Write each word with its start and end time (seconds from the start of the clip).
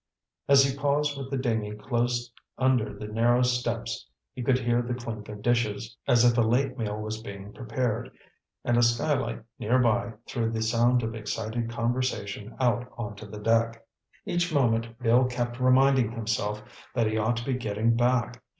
As 0.47 0.63
he 0.63 0.75
paused 0.75 1.15
with 1.15 1.29
the 1.29 1.37
dinghy 1.37 1.73
close 1.75 2.31
under 2.57 2.91
the 2.91 3.05
narrow 3.05 3.43
steps, 3.43 4.07
he 4.33 4.41
could 4.41 4.57
hear 4.57 4.81
the 4.81 4.95
clink 4.95 5.29
of 5.29 5.43
dishes, 5.43 5.95
as 6.07 6.25
if 6.25 6.35
a 6.39 6.41
late 6.41 6.75
meal 6.75 6.99
was 6.99 7.21
being 7.21 7.53
prepared; 7.53 8.09
and 8.65 8.77
a 8.77 8.81
skylight 8.81 9.43
nearby 9.59 10.13
threw 10.25 10.49
the 10.49 10.63
sound 10.63 11.03
of 11.03 11.13
excited 11.13 11.69
conversation 11.69 12.55
out 12.59 12.91
on 12.97 13.15
to 13.17 13.27
the 13.27 13.37
deck. 13.37 13.85
Each 14.25 14.51
moment 14.51 14.97
Bill 14.97 15.25
kept 15.25 15.59
reminding 15.59 16.11
himself 16.13 16.63
that 16.95 17.05
he 17.05 17.19
ought 17.19 17.37
to 17.37 17.45
be 17.45 17.53
getting 17.53 17.95
back. 17.95 18.41